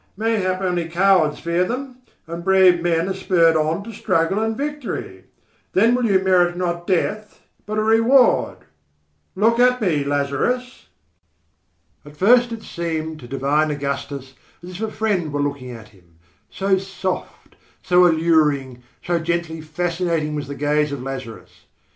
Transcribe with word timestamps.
Mayhap 0.17 0.61
only 0.61 0.89
cowards 0.89 1.37
fear 1.37 1.63
them, 1.63 1.97
and 2.25 2.43
brave 2.43 2.81
men 2.81 3.07
are 3.07 3.13
spurred 3.13 3.55
on 3.55 3.83
to 3.83 3.93
struggle 3.93 4.39
and 4.39 4.57
victory. 4.57 5.25
Then 5.73 5.93
will 5.93 6.05
you 6.05 6.17
merit 6.17 6.57
not 6.57 6.87
death 6.87 7.43
but 7.67 7.77
a 7.77 7.83
reward. 7.83 8.57
Look 9.35 9.59
at 9.59 9.79
me, 9.79 10.03
Lazarus." 10.03 10.87
At 12.03 12.17
first 12.17 12.51
it 12.51 12.63
seemed 12.63 13.19
to 13.19 13.27
divine 13.27 13.69
Augustus 13.69 14.33
as 14.63 14.71
if 14.71 14.81
a 14.81 14.89
friend 14.89 15.31
were 15.31 15.39
looking 15.39 15.69
at 15.69 15.89
him, 15.89 16.15
so 16.49 16.79
soft, 16.79 17.55
so 17.83 18.07
alluring, 18.07 18.81
so 19.05 19.19
gently 19.19 19.61
fascinating 19.61 20.33
was 20.33 20.47
the 20.47 20.55
gaze 20.55 20.91
of 20.91 21.03
Lazarus. 21.03 21.67